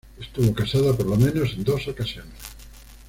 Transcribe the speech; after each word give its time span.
Estuvo 0.19 0.51
casada, 0.55 0.97
por 0.97 1.05
lo 1.05 1.15
menos 1.15 1.53
en 1.53 1.63
dos 1.63 1.87
ocasiones. 1.87 2.33